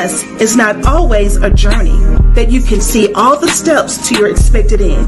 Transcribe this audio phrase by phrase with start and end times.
[0.00, 1.98] Success is not always a journey
[2.32, 5.06] that you can see all the steps to your expected end.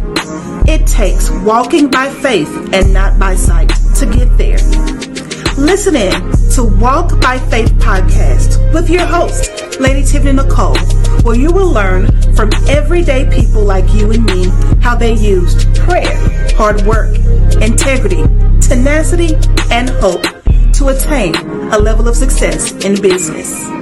[0.68, 4.58] It takes walking by faith and not by sight to get there.
[5.56, 6.12] Listen in
[6.50, 10.76] to Walk by Faith podcast with your host, Lady Tiffany Nicole,
[11.22, 14.48] where you will learn from everyday people like you and me
[14.82, 16.14] how they used prayer,
[16.54, 17.16] hard work,
[17.62, 18.24] integrity,
[18.60, 19.36] tenacity,
[19.70, 20.24] and hope
[20.74, 21.34] to attain
[21.72, 23.81] a level of success in business.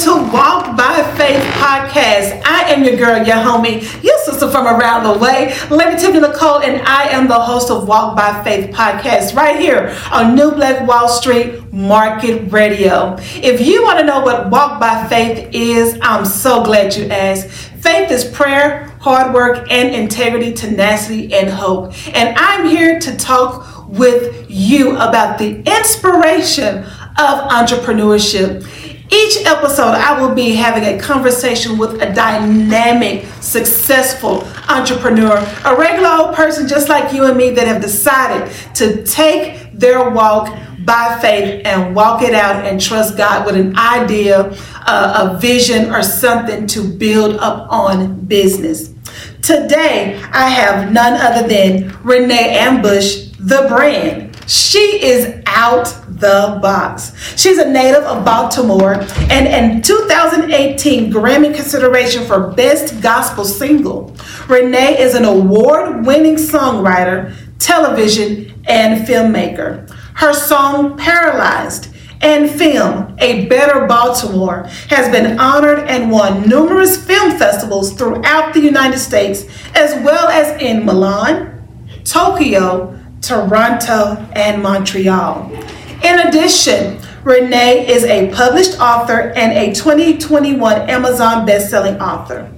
[0.00, 2.40] To Walk by Faith podcast.
[2.46, 6.60] I am your girl, your homie, your sister from around the way, Lady Tiffany Nicole,
[6.60, 10.88] and I am the host of Walk by Faith podcast right here on New Black
[10.88, 13.16] Wall Street Market Radio.
[13.18, 17.50] If you want to know what Walk by Faith is, I'm so glad you asked.
[17.50, 21.92] Faith is prayer, hard work, and integrity, tenacity, and hope.
[22.16, 26.86] And I'm here to talk with you about the inspiration
[27.18, 28.64] of entrepreneurship.
[29.12, 36.08] Each episode, I will be having a conversation with a dynamic, successful entrepreneur, a regular
[36.10, 41.18] old person just like you and me that have decided to take their walk by
[41.20, 46.04] faith and walk it out and trust God with an idea, uh, a vision, or
[46.04, 48.94] something to build up on business.
[49.42, 54.29] Today, I have none other than Renee Ambush, the brand.
[54.50, 57.12] She is out the box.
[57.40, 58.94] She's a native of Baltimore
[59.30, 64.16] and in 2018 Grammy consideration for Best Gospel Single.
[64.48, 69.88] Renee is an award winning songwriter, television, and filmmaker.
[70.16, 77.38] Her song Paralyzed and film A Better Baltimore has been honored and won numerous film
[77.38, 79.44] festivals throughout the United States,
[79.76, 81.56] as well as in Milan,
[82.02, 85.50] Tokyo, Toronto, and Montreal.
[86.02, 92.50] In addition, Renee is a published author and a 2021 Amazon bestselling author.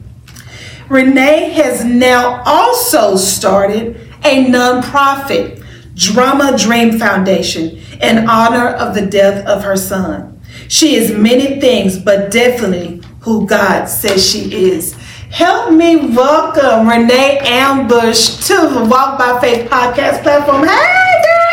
[0.89, 5.65] Renee has now also started a nonprofit,
[5.95, 10.41] Drama Dream Foundation, in honor of the death of her son.
[10.69, 14.97] She is many things, but definitely who God says she is.
[15.33, 20.69] Help me welcome Renee Ambush to the Walk by Faith podcast platform.
[20.69, 21.12] Hey!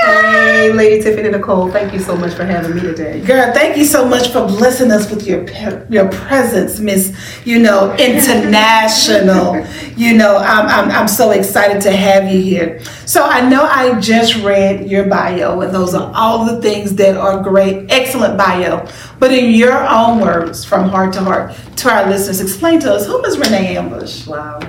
[0.10, 3.22] Hey, Lady Tiffany Nicole, thank you so much for having me today.
[3.22, 5.48] Girl, thank you so much for blessing us with your
[5.88, 7.16] your presence, Miss.
[7.46, 9.66] You know, international.
[9.96, 12.82] you know, I'm, I'm I'm so excited to have you here.
[13.06, 17.16] So I know I just read your bio, and those are all the things that
[17.16, 18.88] are great, excellent bio.
[19.20, 23.06] But in your own words, from heart to heart, to our listeners, explain to us
[23.06, 24.28] who is Renee Ambush?
[24.28, 24.60] Wow.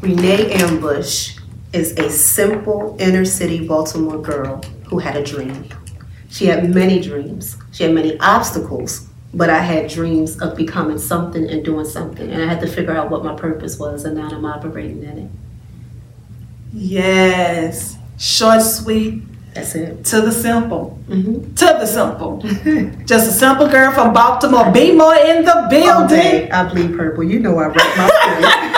[0.00, 1.38] Renee Ambush
[1.74, 5.68] is a simple inner city Baltimore girl who had a dream.
[6.30, 7.56] She had many dreams.
[7.72, 12.30] She had many obstacles, but I had dreams of becoming something and doing something.
[12.30, 15.18] And I had to figure out what my purpose was, and now I'm operating in
[15.18, 15.30] it.
[16.72, 17.96] Yes.
[18.18, 19.22] Short, sweet,
[19.54, 20.04] That's it.
[20.06, 20.98] to the simple.
[21.08, 21.54] Mm-hmm.
[21.54, 22.38] To the simple.
[23.06, 24.70] Just a simple girl from Baltimore.
[24.72, 26.08] Be more in the building.
[26.18, 27.22] day, I bleed purple.
[27.24, 28.70] You know I rep my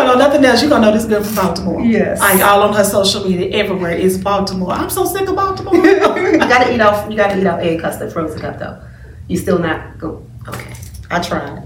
[0.00, 0.62] Listen, you ain't gonna know nothing else.
[0.62, 1.80] You gonna know this girl from Baltimore.
[1.82, 2.20] Yes.
[2.20, 4.72] Like all on her social media, everywhere is Baltimore.
[4.72, 5.74] I'm so sick of Baltimore.
[5.76, 7.10] you gotta eat off.
[7.10, 8.80] You gotta eat off egg custard, frozen cup though.
[9.28, 10.26] You still not go.
[10.48, 10.74] Okay,
[11.10, 11.62] I tried.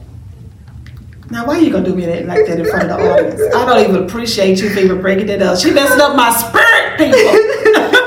[1.31, 3.55] now, why you gonna do me that, like that in front of the audience?
[3.55, 5.59] I don't even appreciate you for even breaking it up.
[5.59, 8.01] She messing up my spirit, people.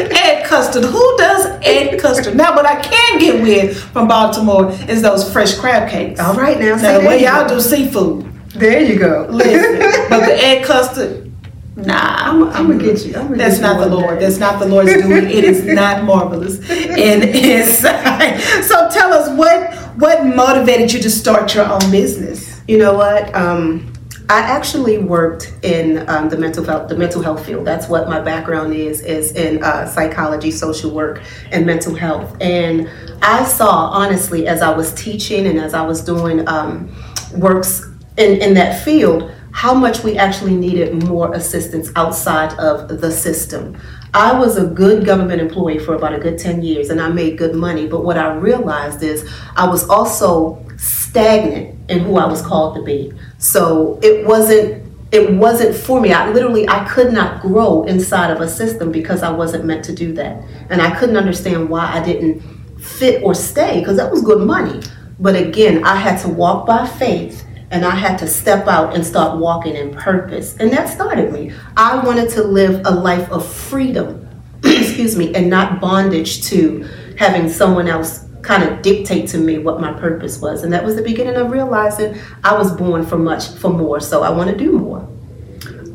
[0.00, 0.84] egg custard.
[0.84, 2.36] Who does egg custard?
[2.36, 6.20] Now, what I can get with from Baltimore is those fresh crab cakes.
[6.20, 6.76] All right now.
[6.76, 9.26] Now, the way y'all do seafood, There you go.
[9.30, 9.78] listen.
[10.10, 11.32] but the egg custard,
[11.76, 11.94] nah.
[11.94, 13.14] I'm, I'm gonna get you.
[13.16, 14.18] I'm gonna That's get you not the Lord.
[14.18, 14.26] day.
[14.26, 15.24] That's not the Lord's doing.
[15.30, 18.40] It is not marvelous in His sight.
[18.64, 22.60] So tell us what what motivated you to start your own business.
[22.66, 23.34] You know what?
[23.34, 23.92] Um,
[24.28, 27.66] I actually worked in um, the mental health the mental health field.
[27.66, 32.36] That's what my background is is in uh, psychology, social work, and mental health.
[32.40, 32.88] And
[33.22, 36.94] I saw honestly as I was teaching and as I was doing um,
[37.34, 37.89] works
[38.20, 43.76] in in that field how much we actually needed more assistance outside of the system.
[44.14, 47.38] I was a good government employee for about a good 10 years and I made
[47.38, 52.42] good money, but what I realized is I was also stagnant in who I was
[52.42, 53.12] called to be.
[53.38, 56.12] So it wasn't it wasn't for me.
[56.12, 59.94] I literally I could not grow inside of a system because I wasn't meant to
[59.94, 60.44] do that.
[60.70, 62.40] And I couldn't understand why I didn't
[62.80, 64.80] fit or stay because that was good money.
[65.18, 69.06] But again, I had to walk by faith and I had to step out and
[69.06, 70.56] start walking in purpose.
[70.56, 71.52] And that started me.
[71.76, 74.28] I wanted to live a life of freedom,
[74.64, 79.80] excuse me, and not bondage to having someone else kind of dictate to me what
[79.80, 80.64] my purpose was.
[80.64, 84.00] And that was the beginning of realizing I was born for much, for more.
[84.00, 85.06] So I want to do more.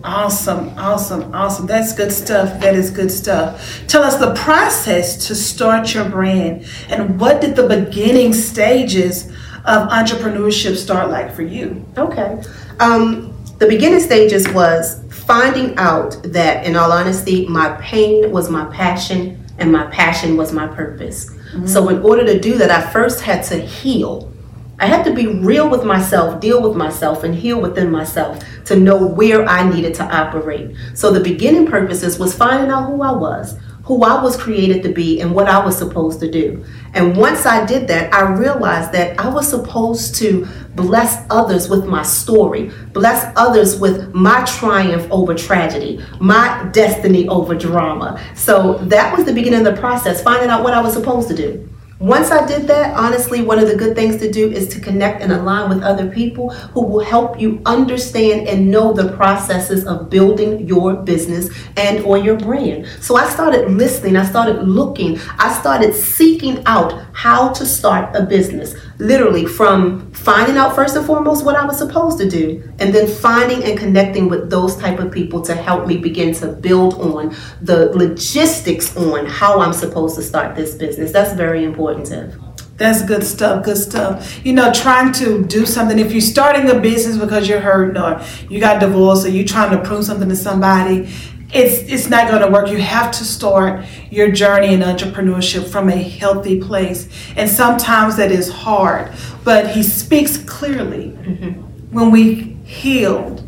[0.03, 1.65] Awesome, awesome, awesome.
[1.65, 2.61] That's good stuff.
[2.61, 3.83] That is good stuff.
[3.87, 9.31] Tell us the process to start your brand and what did the beginning stages
[9.65, 11.85] of entrepreneurship start like for you?
[11.97, 12.41] Okay.
[12.79, 18.65] Um, the beginning stages was finding out that, in all honesty, my pain was my
[18.65, 21.29] passion and my passion was my purpose.
[21.29, 21.67] Mm-hmm.
[21.67, 24.31] So, in order to do that, I first had to heal.
[24.77, 28.75] I had to be real with myself, deal with myself, and heal within myself to
[28.75, 30.75] know where I needed to operate.
[30.93, 34.89] So, the beginning purposes was finding out who I was, who I was created to
[34.89, 36.65] be and what I was supposed to do.
[36.93, 41.85] And once I did that, I realized that I was supposed to bless others with
[41.85, 48.19] my story, bless others with my triumph over tragedy, my destiny over drama.
[48.33, 51.35] So that was the beginning of the process, finding out what I was supposed to
[51.35, 51.69] do.
[51.99, 55.21] Once I did that, honestly, one of the good things to do is to connect
[55.21, 60.09] and align with other people who will help you understand and know the processes of
[60.09, 62.85] building your business and or your brand.
[62.99, 68.23] So I started listening, I started looking, I started seeking out how to start a
[68.23, 68.75] business.
[68.99, 72.45] Literally from finding out first and foremost what I was supposed to do
[72.79, 76.47] and then finding and connecting with those type of people to help me begin to
[76.47, 81.11] build on the logistics on how I'm supposed to start this business.
[81.11, 82.33] That's very important important
[82.77, 84.45] That's good stuff, good stuff.
[84.45, 88.21] You know, trying to do something, if you're starting a business because you're hurting or
[88.49, 91.09] you got divorced or you're trying to prove something to somebody,
[91.55, 92.69] it's it's not going to work.
[92.69, 97.07] You have to start your journey in entrepreneurship from a healthy place.
[97.37, 99.13] And sometimes that is hard,
[99.45, 101.61] but he speaks clearly mm-hmm.
[101.95, 103.47] when we healed,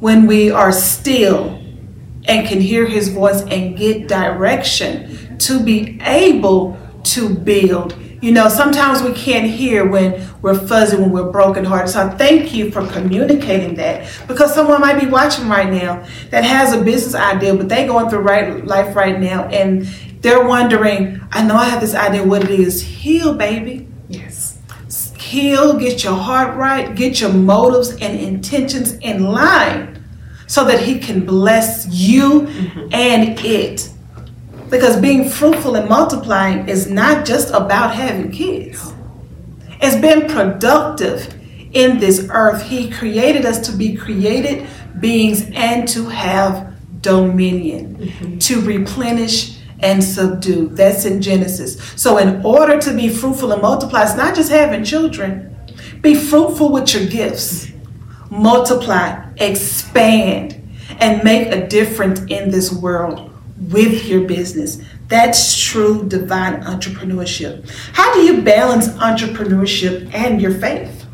[0.00, 1.60] when we are still
[2.26, 7.94] and can hear his voice and get direction to be able to build.
[8.24, 11.90] You know, sometimes we can't hear when we're fuzzy, when we're brokenhearted.
[11.90, 16.42] So I thank you for communicating that because someone might be watching right now that
[16.42, 19.84] has a business idea, but they going through right life right now and
[20.22, 22.80] they're wondering, I know I have this idea what it is.
[22.80, 23.88] Heal, baby.
[24.08, 24.58] Yes.
[25.18, 30.02] Heal, get your heart right, get your motives and intentions in line
[30.46, 32.88] so that he can bless you mm-hmm.
[32.90, 33.90] and it.
[34.70, 38.92] Because being fruitful and multiplying is not just about having kids.
[39.80, 41.34] It's been productive
[41.72, 42.62] in this earth.
[42.62, 44.66] He created us to be created
[45.00, 48.38] beings and to have dominion, mm-hmm.
[48.38, 50.68] to replenish and subdue.
[50.68, 51.78] That's in Genesis.
[51.96, 55.54] So, in order to be fruitful and multiply, it's not just having children.
[56.00, 57.70] Be fruitful with your gifts,
[58.30, 60.60] multiply, expand,
[61.00, 64.82] and make a difference in this world with your business.
[65.08, 67.68] That's true divine entrepreneurship.
[67.92, 71.06] How do you balance entrepreneurship and your faith?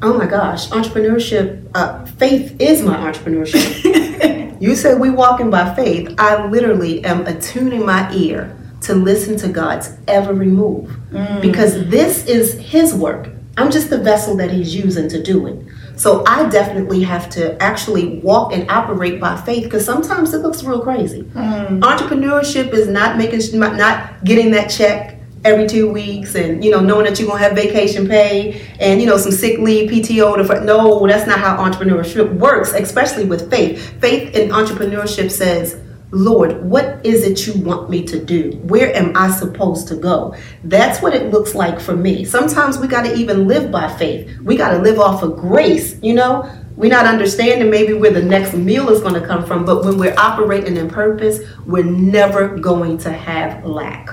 [0.00, 4.60] Oh my gosh, entrepreneurship, uh, faith is my entrepreneurship.
[4.60, 6.14] you said we walking by faith.
[6.18, 11.40] I literally am attuning my ear to listen to God's every move mm.
[11.40, 13.28] because this is His work.
[13.56, 15.66] I'm just the vessel that He's using to do it.
[15.98, 20.62] So I definitely have to actually walk and operate by faith because sometimes it looks
[20.62, 21.22] real crazy.
[21.22, 21.80] Mm.
[21.80, 27.04] Entrepreneurship is not making not getting that check every two weeks and you know knowing
[27.04, 31.06] that you're gonna have vacation pay and you know some sick leave PTO to no
[31.06, 37.24] that's not how entrepreneurship works especially with faith faith in entrepreneurship says Lord, what is
[37.26, 38.52] it you want me to do?
[38.62, 40.34] Where am I supposed to go?
[40.64, 42.24] That's what it looks like for me.
[42.24, 44.38] Sometimes we got to even live by faith.
[44.40, 46.50] We got to live off of grace, you know?
[46.76, 49.98] We're not understanding maybe where the next meal is going to come from, but when
[49.98, 54.08] we're operating in purpose, we're never going to have lack.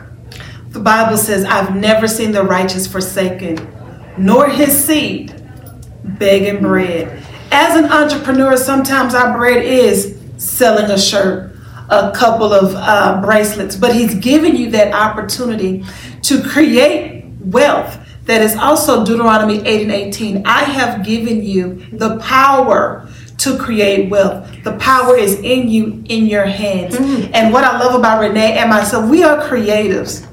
[0.69, 3.73] The Bible says, I've never seen the righteous forsaken,
[4.17, 5.33] nor his seed
[6.03, 7.23] begging bread.
[7.51, 11.54] As an entrepreneur, sometimes our bread is selling a shirt
[11.89, 15.83] a couple of uh, bracelets, but he's given you that opportunity
[16.23, 17.99] to create wealth.
[18.25, 20.47] That is also Deuteronomy 8 and 18.
[20.47, 24.51] I have given you the power to create wealth.
[24.63, 26.95] The power is in you, in your hands.
[26.95, 27.35] Mm-hmm.
[27.35, 30.25] And what I love about Renee and myself, we are creatives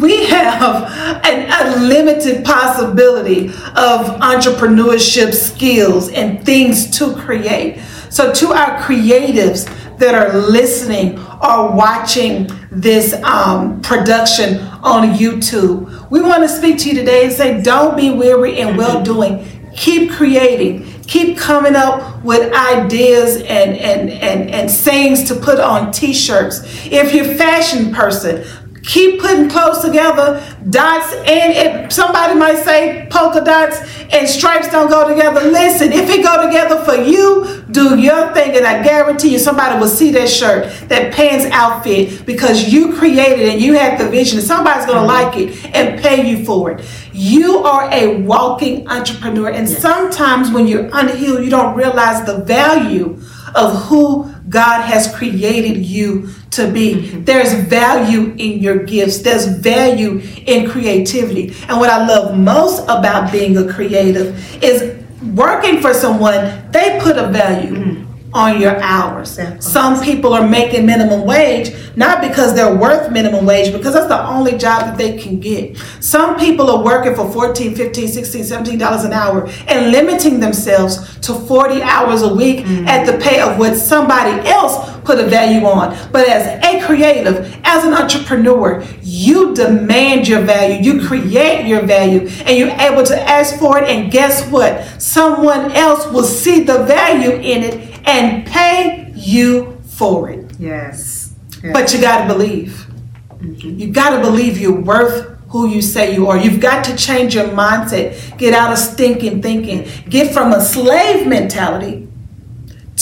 [0.00, 0.84] we have
[1.24, 7.80] an unlimited possibility of entrepreneurship skills and things to create.
[8.10, 9.66] So, to our creatives
[9.98, 16.88] that are listening or watching this um, production on YouTube, we want to speak to
[16.88, 19.46] you today and say, don't be weary in well doing.
[19.76, 20.86] Keep creating.
[21.02, 26.60] Keep coming up with ideas and, and, and, and sayings to put on t-shirts.
[26.86, 28.44] If you're a fashion person,
[28.84, 31.52] keep putting clothes together dots and
[31.86, 33.78] if somebody might say polka dots
[34.10, 38.56] and stripes don't go together listen if it go together for you do your thing.
[38.56, 43.40] And i guarantee you somebody will see that shirt that pants outfit because you created
[43.40, 45.26] it and you had the vision and somebody's going to mm-hmm.
[45.26, 46.84] like it and pay you for it.
[47.12, 49.80] You are a walking entrepreneur and yes.
[49.80, 53.20] sometimes when you're unhealed you don't realize the value
[53.54, 56.28] of who God has created you
[56.60, 56.94] to be.
[56.94, 57.24] Mm-hmm.
[57.24, 61.54] There's value in your gifts, there's value in creativity.
[61.68, 64.96] And what I love most about being a creative is
[65.34, 67.74] working for someone, they put a value.
[67.74, 69.38] Mm-hmm on your hours.
[69.60, 74.26] Some people are making minimum wage not because they're worth minimum wage because that's the
[74.26, 75.76] only job that they can get.
[76.00, 81.18] Some people are working for 14, 15, 16, 17 dollars an hour and limiting themselves
[81.20, 82.86] to 40 hours a week mm-hmm.
[82.86, 85.96] at the pay of what somebody else put a value on.
[86.12, 92.28] But as a creative, as an entrepreneur, you demand your value, you create your value,
[92.44, 94.84] and you're able to ask for it and guess what?
[95.00, 100.52] Someone else will see the value in it and pay you for it.
[100.58, 101.34] Yes.
[101.62, 101.72] yes.
[101.72, 102.86] But you got to believe.
[103.28, 103.78] Mm-hmm.
[103.78, 106.38] You got to believe you're worth who you say you are.
[106.38, 108.38] You've got to change your mindset.
[108.38, 109.88] Get out of stinking thinking.
[110.08, 112.06] Get from a slave mentality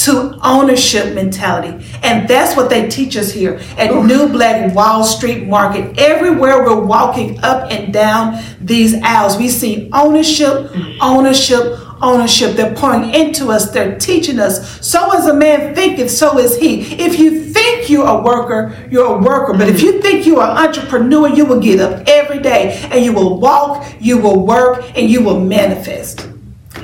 [0.04, 1.84] to ownership mentality.
[2.02, 5.98] And that's what they teach us here at New Black Wall Street Market.
[5.98, 10.98] Everywhere we're walking up and down these aisles, we see ownership, mm-hmm.
[11.02, 12.56] ownership, ownership.
[12.56, 14.86] They're pouring into us, they're teaching us.
[14.86, 16.82] So as a man thinketh, so is he.
[16.94, 19.52] If you think you're a worker, you're a worker.
[19.54, 23.04] But if you think you are an entrepreneur, you will get up every day and
[23.04, 26.28] you will walk, you will work, and you will manifest.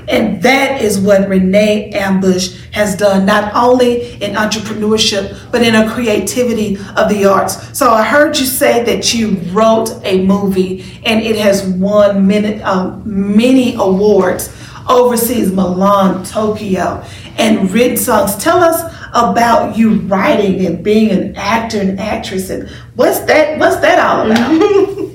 [0.08, 5.90] And that is what Renee Ambush has done, not only in entrepreneurship, but in a
[5.90, 7.76] creativity of the arts.
[7.76, 12.60] So I heard you say that you wrote a movie and it has won many,
[12.62, 14.54] um, many awards
[14.88, 17.04] overseas, Milan, Tokyo,
[17.36, 18.36] and written songs.
[18.36, 23.58] Tell us about you writing and being an actor and actress, and what's that?
[23.58, 25.10] What's that all about?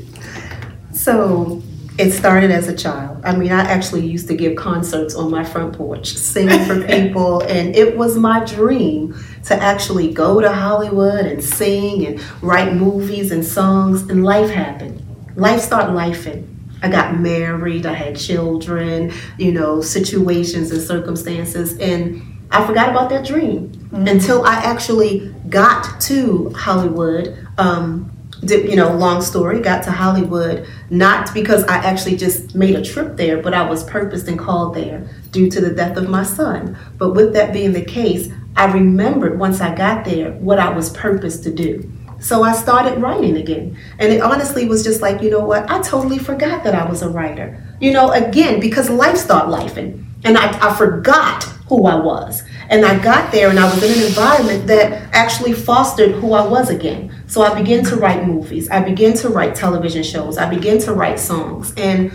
[0.93, 1.61] so
[1.97, 3.19] it started as a child.
[3.25, 7.41] I mean, I actually used to give concerts on my front porch, singing for people,
[7.41, 13.31] and it was my dream to actually go to Hollywood and sing and write movies
[13.31, 14.03] and songs.
[14.03, 15.05] And life happened.
[15.35, 22.21] Life started lifing I got married, I had children, you know, situations and circumstances, and
[22.51, 24.07] I forgot about that dream mm-hmm.
[24.07, 27.47] until I actually got to Hollywood.
[27.57, 28.11] Um,
[28.43, 32.81] did, you know, long story, got to Hollywood, not because I actually just made a
[32.81, 36.23] trip there, but I was purposed and called there due to the death of my
[36.23, 36.77] son.
[36.97, 40.89] But with that being the case, I remembered once I got there what I was
[40.91, 41.91] purposed to do.
[42.19, 43.77] So I started writing again.
[43.97, 45.69] And it honestly was just like, you know what?
[45.69, 47.63] I totally forgot that I was a writer.
[47.79, 50.05] You know, again, because life started lifing.
[50.23, 52.43] And I, I forgot who I was.
[52.69, 56.45] And I got there and I was in an environment that actually fostered who I
[56.45, 57.13] was again.
[57.27, 58.69] So I began to write movies.
[58.69, 60.37] I began to write television shows.
[60.37, 61.73] I began to write songs.
[61.77, 62.11] And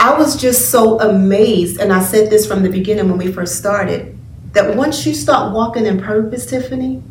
[0.00, 1.80] I was just so amazed.
[1.80, 4.16] And I said this from the beginning when we first started
[4.52, 7.02] that once you start walking in purpose, Tiffany,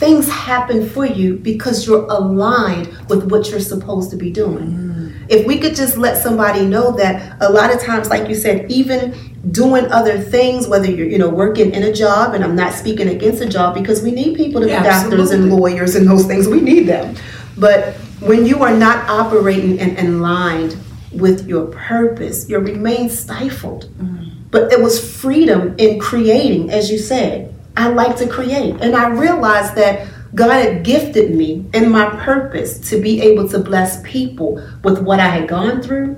[0.00, 4.70] things happen for you because you're aligned with what you're supposed to be doing.
[4.70, 5.26] Mm.
[5.28, 8.70] If we could just let somebody know that a lot of times, like you said,
[8.70, 9.14] even
[9.52, 13.08] doing other things, whether you're, you know, working in a job, and I'm not speaking
[13.08, 15.50] against a job because we need people to yeah, be doctors absolutely.
[15.50, 17.14] and lawyers and those things, we need them.
[17.58, 20.78] But when you are not operating and aligned
[21.12, 23.90] with your purpose, you remain stifled.
[23.98, 24.30] Mm.
[24.50, 28.76] But it was freedom in creating, as you said I like to create.
[28.82, 33.58] And I realized that God had gifted me in my purpose to be able to
[33.58, 36.16] bless people with what I had gone through.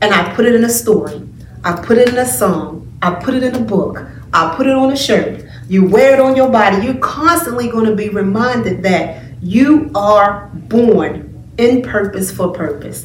[0.00, 1.20] And I put it in a story.
[1.64, 2.90] I put it in a song.
[3.02, 3.98] I put it in a book.
[4.32, 5.44] I put it on a shirt.
[5.68, 6.86] You wear it on your body.
[6.86, 13.04] You're constantly going to be reminded that you are born in purpose for purpose.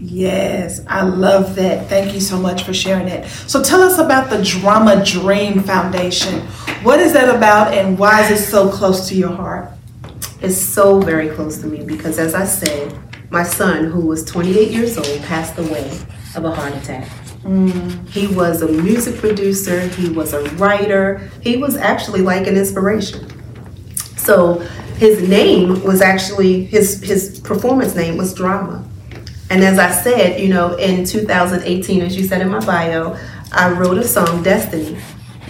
[0.00, 1.88] Yes, I love that.
[1.88, 3.26] Thank you so much for sharing that.
[3.26, 6.40] So tell us about the Drama Dream Foundation.
[6.84, 9.70] What is that about and why is it so close to your heart?
[10.40, 12.96] It's so very close to me because, as I said,
[13.30, 15.90] my son, who was 28 years old, passed away
[16.36, 17.08] of a heart attack.
[17.42, 18.08] Mm.
[18.08, 23.26] He was a music producer, he was a writer, he was actually like an inspiration.
[24.16, 24.60] So
[24.98, 28.84] his name was actually his his performance name was drama.
[29.50, 33.16] And as I said, you know, in 2018, as you said in my bio,
[33.52, 34.98] I wrote a song, Destiny,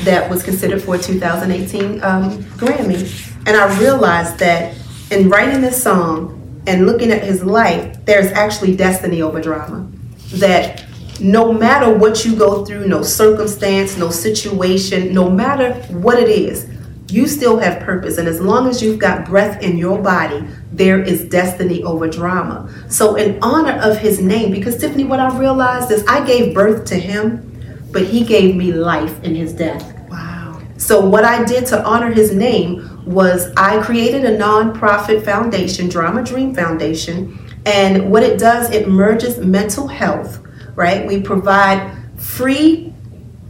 [0.01, 3.35] that was considered for a 2018 um, Grammy.
[3.47, 4.77] And I realized that
[5.11, 9.91] in writing this song and looking at his life, there's actually destiny over drama.
[10.35, 10.85] That
[11.21, 16.69] no matter what you go through, no circumstance, no situation, no matter what it is,
[17.11, 18.19] you still have purpose.
[18.19, 22.73] And as long as you've got breath in your body, there is destiny over drama.
[22.89, 26.85] So, in honor of his name, because Tiffany, what I realized is I gave birth
[26.87, 27.45] to him,
[27.91, 29.95] but he gave me life in his death.
[30.09, 30.61] Wow.
[30.77, 36.23] So, what I did to honor his name was I created a nonprofit foundation, Drama
[36.23, 37.39] Dream Foundation.
[37.65, 40.41] And what it does, it merges mental health,
[40.75, 41.07] right?
[41.07, 42.93] We provide free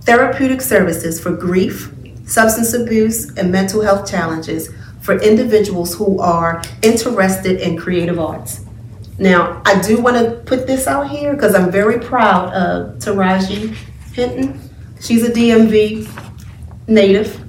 [0.02, 1.92] therapeutic services for grief,
[2.28, 4.70] substance abuse, and mental health challenges
[5.00, 8.60] for individuals who are interested in creative arts.
[9.18, 13.74] Now, I do want to put this out here because I'm very proud of Taraji
[14.14, 14.60] Henson.
[15.00, 16.08] She's a DMV
[16.86, 17.40] native,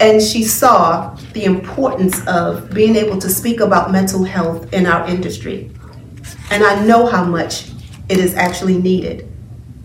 [0.00, 5.08] and she saw the importance of being able to speak about mental health in our
[5.08, 5.70] industry.
[6.50, 7.70] And I know how much
[8.08, 9.30] it is actually needed.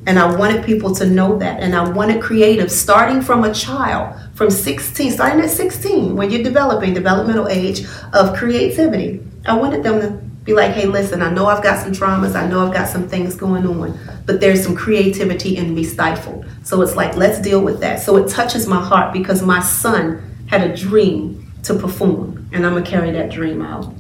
[0.08, 1.62] And I wanted people to know that.
[1.62, 6.42] And I wanted creative, starting from a child, from 16, starting at 16, when you're
[6.42, 9.22] developing developmental age of creativity.
[9.46, 10.12] I wanted them to
[10.46, 13.06] be like, hey, listen, I know I've got some traumas, I know I've got some
[13.10, 16.46] things going on, but there's some creativity in me stifled.
[16.64, 18.00] So it's like, let's deal with that.
[18.00, 22.76] So it touches my heart because my son had a dream to perform, and I'm
[22.76, 23.94] gonna carry that dream out.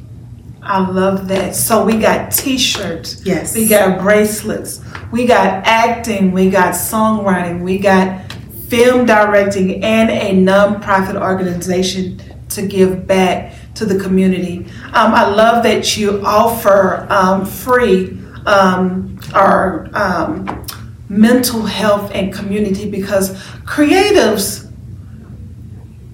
[0.61, 1.53] I love that.
[1.53, 3.25] So we got t-shirts.
[3.25, 3.55] Yes.
[3.55, 4.81] We got bracelets.
[5.11, 6.31] We got acting.
[6.31, 7.61] We got songwriting.
[7.61, 8.28] We got
[8.69, 14.65] film directing and a nonprofit organization to give back to the community.
[14.93, 20.65] Um, I love that you offer um, free um, our um,
[21.07, 24.68] mental health and community because creatives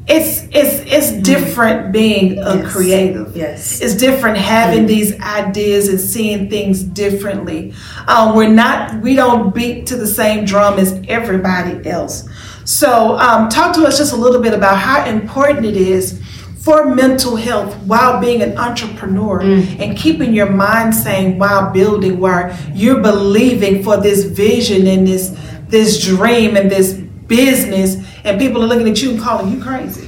[0.07, 2.71] it's it's it's different being a Yes.
[2.71, 3.35] creative.
[3.35, 3.81] Yes.
[3.81, 7.73] It's different having these ideas and seeing things differently.
[8.07, 12.27] Um, we're not we don't beat to the same drum as everybody else.
[12.65, 16.21] So um, talk to us just a little bit about how important it is
[16.59, 22.55] for mental health while being an entrepreneur and keeping your mind sane while building while
[22.73, 25.35] you're believing for this vision and this
[25.67, 30.07] this dream and this business and people are looking at you and calling you crazy.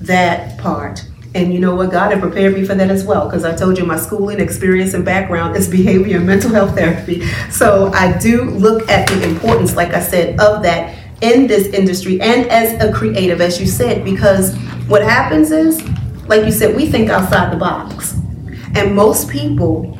[0.00, 1.04] that part.
[1.34, 1.90] And you know what?
[1.90, 4.94] God had prepared me for that as well because I told you my schooling experience
[4.94, 7.26] and background is behavior and mental health therapy.
[7.50, 12.20] So I do look at the importance, like I said, of that in this industry
[12.20, 14.54] and as a creative, as you said, because
[14.86, 15.82] what happens is,
[16.28, 18.12] like you said, we think outside the box.
[18.76, 19.98] And most people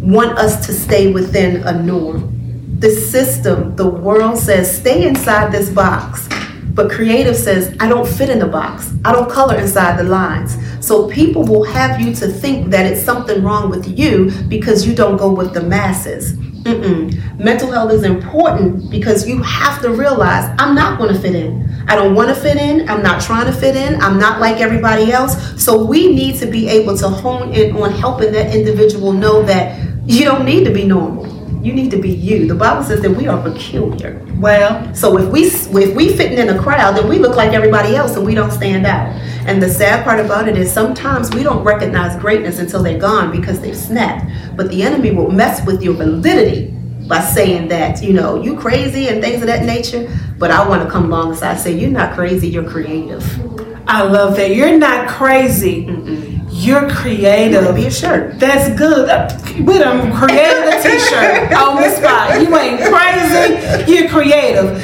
[0.00, 2.41] want us to stay within a norm.
[2.82, 6.28] The system, the world says, stay inside this box.
[6.74, 8.92] But creative says, I don't fit in the box.
[9.04, 10.58] I don't color inside the lines.
[10.84, 14.96] So people will have you to think that it's something wrong with you because you
[14.96, 16.32] don't go with the masses.
[16.32, 17.38] Mm-mm.
[17.38, 21.84] Mental health is important because you have to realize I'm not going to fit in.
[21.86, 22.88] I don't want to fit in.
[22.88, 24.02] I'm not trying to fit in.
[24.02, 25.62] I'm not like everybody else.
[25.62, 29.78] So we need to be able to hone in on helping that individual know that
[30.04, 31.31] you don't need to be normal.
[31.62, 32.48] You need to be you.
[32.48, 34.20] The Bible says that we are peculiar.
[34.38, 37.94] Well, So if we if we fitting in a crowd, then we look like everybody
[37.94, 39.14] else and we don't stand out.
[39.46, 43.30] And the sad part about it is sometimes we don't recognize greatness until they're gone
[43.30, 44.28] because they've snapped.
[44.56, 46.74] But the enemy will mess with your validity
[47.06, 50.08] by saying that, you know, you crazy and things of that nature.
[50.38, 53.24] But I want to come alongside and say, you're not crazy, you're creative.
[53.86, 54.54] I love that.
[54.54, 56.31] You're not crazy.
[56.62, 57.74] You're creative.
[57.74, 58.38] Be a shirt.
[58.38, 59.08] That's good.
[59.66, 62.40] We done created a t-shirt on the spot.
[62.40, 63.92] You ain't crazy.
[63.92, 64.80] You're creative.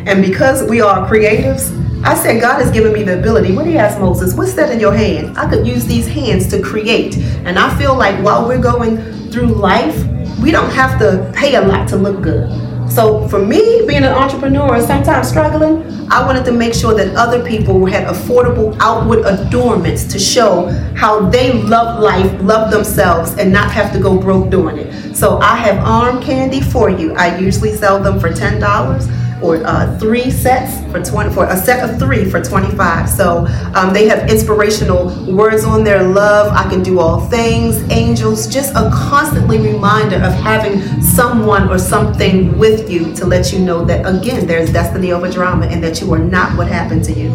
[0.08, 3.54] And because we are creatives, I said, God has given me the ability.
[3.54, 5.38] What he asked Moses, what's that in your hand?
[5.38, 7.18] I could use these hands to create.
[7.18, 8.98] And I feel like while we're going
[9.30, 9.98] through life,
[10.42, 12.50] we don't have to pay a lot to look good.
[12.90, 17.16] So for me, being an entrepreneur and sometimes struggling, I wanted to make sure that
[17.16, 23.54] other people had affordable outward adornments to show how they love life, love themselves, and
[23.54, 25.16] not have to go broke doing it.
[25.16, 27.14] So I have arm candy for you.
[27.14, 29.08] I usually sell them for ten dollars
[29.42, 33.94] or uh, three sets for 20 for a set of three for 25 so um,
[33.94, 37.82] they have inspirational words on their love i can do all things.
[37.90, 43.60] Angels just a constantly reminder of having someone or something with you to let you
[43.60, 47.14] know that again there's destiny over drama and that you are not what happened to
[47.14, 47.30] you.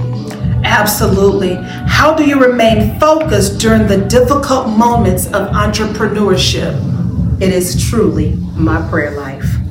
[0.65, 1.57] Absolutely.
[1.87, 6.93] How do you remain focused during the difficult moments of entrepreneurship?
[7.41, 9.64] it is truly my prayer life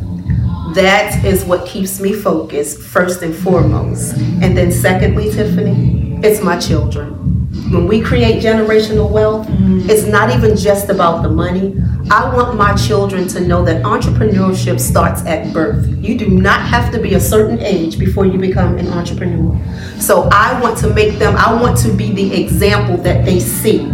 [0.76, 4.16] that is what keeps me focused first and foremost.
[4.16, 7.20] And then secondly, Tiffany, it's my children.
[7.72, 9.48] When we create generational wealth,
[9.90, 11.76] it's not even just about the money.
[12.10, 15.88] I want my children to know that entrepreneurship starts at birth.
[16.00, 19.60] You do not have to be a certain age before you become an entrepreneur.
[20.00, 23.90] So I want to make them, I want to be the example that they see.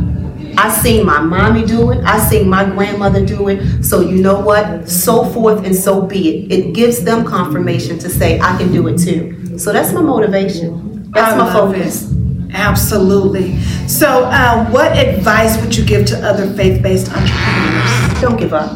[0.59, 2.03] I seen my mommy do it.
[2.03, 3.81] I seen my grandmother do it.
[3.81, 4.89] So you know what?
[4.89, 6.51] So forth and so be it.
[6.51, 9.57] It gives them confirmation to say I can do it too.
[9.57, 11.11] So that's my motivation.
[11.13, 12.11] That's I my focus.
[12.11, 12.19] it.
[12.53, 13.57] Absolutely.
[13.87, 18.21] So, um, what advice would you give to other faith based entrepreneurs?
[18.21, 18.71] Don't give up.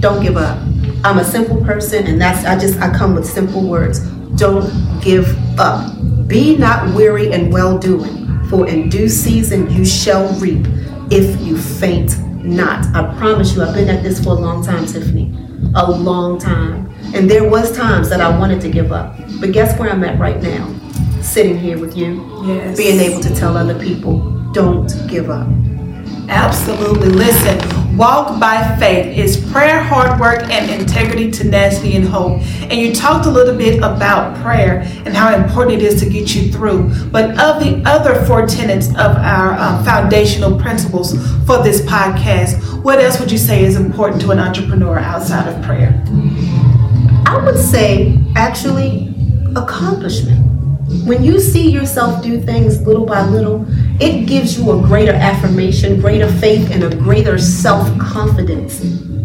[0.00, 0.58] Don't give up.
[1.04, 4.00] I'm a simple person, and that's I just I come with simple words.
[4.36, 4.70] Don't
[5.02, 5.26] give
[5.58, 5.92] up.
[6.26, 10.66] Be not weary in well doing, for in due season you shall reap
[11.10, 12.86] if you faint not.
[12.94, 15.34] I promise you, I've been at this for a long time, Tiffany.
[15.74, 16.92] A long time.
[17.14, 19.16] And there was times that I wanted to give up.
[19.40, 20.72] But guess where I'm at right now?
[21.20, 22.76] Sitting here with you, Yes.
[22.76, 24.18] being able to tell other people,
[24.52, 25.48] don't give up.
[26.28, 27.08] Absolutely.
[27.08, 27.58] Listen,
[27.96, 32.42] walk by faith is prayer, hard work, and integrity, tenacity, and hope.
[32.62, 36.34] And you talked a little bit about prayer and how important it is to get
[36.34, 36.92] you through.
[37.10, 41.12] But of the other four tenets of our um, foundational principles
[41.46, 45.62] for this podcast, what else would you say is important to an entrepreneur outside of
[45.64, 46.04] prayer?
[47.26, 49.14] I would say actually
[49.56, 50.44] accomplishment.
[51.04, 53.66] When you see yourself do things little by little,
[54.00, 58.80] it gives you a greater affirmation, greater faith, and a greater self confidence.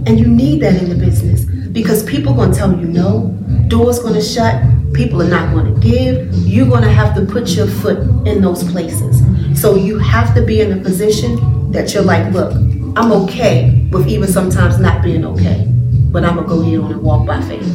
[0.05, 3.37] And you need that in the business because people are going to tell you no,
[3.67, 6.33] doors going to shut, people are not going to give.
[6.33, 9.21] You're going to have to put your foot in those places.
[9.59, 12.53] So you have to be in a position that you're like, look,
[12.95, 15.65] I'm okay with even sometimes not being okay,
[16.11, 17.67] but I'm going to go here on and walk by faith.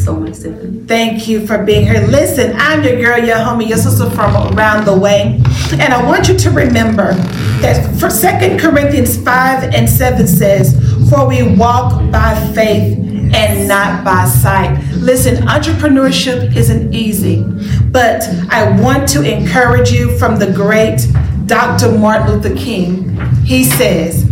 [0.06, 0.86] So much, Tiffany.
[0.86, 2.06] Thank you for being here.
[2.06, 5.42] Listen, I'm your girl, your homie, your sister from around the way.
[5.72, 7.14] And I want you to remember
[7.60, 10.74] that for 2 Corinthians 5 and 7 says,
[11.10, 12.96] For we walk by faith
[13.34, 14.80] and not by sight.
[14.92, 17.42] Listen, entrepreneurship isn't easy,
[17.90, 21.04] but I want to encourage you from the great
[21.46, 21.98] Dr.
[21.98, 23.16] Martin Luther King.
[23.44, 24.22] He says,